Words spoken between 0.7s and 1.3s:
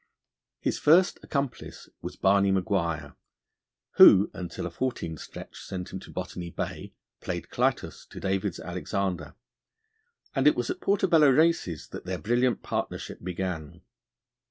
first